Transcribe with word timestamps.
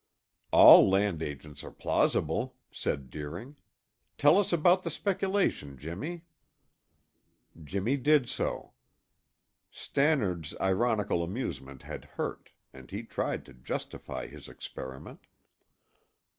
"All 0.49 0.89
land 0.89 1.21
agents 1.21 1.63
are 1.63 1.69
plausible," 1.69 2.57
said 2.71 3.11
Deering. 3.11 3.57
"Tell 4.17 4.39
us 4.39 4.51
about 4.51 4.81
the 4.81 4.89
speculation, 4.89 5.77
Jimmy." 5.77 6.23
Jimmy 7.63 7.97
did 7.97 8.27
so. 8.27 8.73
Stannard's 9.69 10.55
ironical 10.59 11.21
amusement 11.21 11.83
had 11.83 12.05
hurt, 12.05 12.49
and 12.73 12.89
he 12.89 13.03
tried 13.03 13.45
to 13.45 13.53
justify 13.53 14.25
his 14.25 14.47
experiment. 14.49 15.27